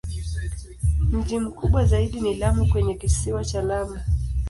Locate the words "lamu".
2.35-2.67, 3.61-3.99